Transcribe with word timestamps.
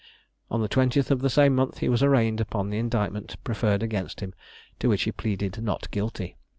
On 0.49 0.63
the 0.63 0.67
20th 0.67 1.11
of 1.11 1.21
the 1.21 1.29
same 1.29 1.53
month 1.53 1.77
he 1.77 1.87
was 1.87 2.01
arraigned 2.01 2.41
upon 2.41 2.71
the 2.71 2.79
indictment 2.79 3.35
preferred 3.43 3.83
against 3.83 4.19
him, 4.19 4.33
to 4.79 4.89
which 4.89 5.03
he 5.03 5.11
pleaded 5.11 5.61
not 5.63 5.91
guilty. 5.91 6.37